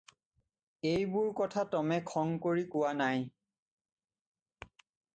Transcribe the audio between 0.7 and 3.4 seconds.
এইবােৰ কথা টমে খং কৰি কোৱা নাই।